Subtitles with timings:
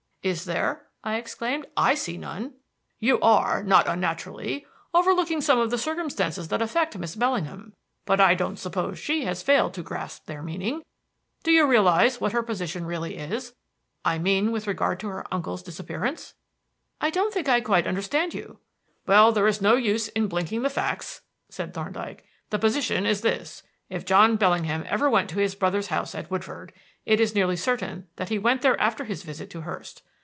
[0.23, 1.65] "Is there?" I exclaimed.
[1.75, 2.53] "I see none."
[2.99, 7.73] "You are, not unnaturally, overlooking some of the circumstances that affect Miss Bellingham;
[8.05, 10.83] but I don't suppose she has failed to grasp their meaning.
[11.41, 13.55] Do you realize what her position really is?
[14.05, 16.35] I mean with regard to her uncle's disappearance?"
[17.01, 18.59] "I don't think I quite understand you."
[19.07, 22.23] "Well, there is no use in blinking the facts," said Thorndyke.
[22.51, 26.73] "The position is this: if John Bellingham ever went to his brother's house at Woodford,
[27.07, 30.03] it is nearly certain that he went there after his visit to Hurst.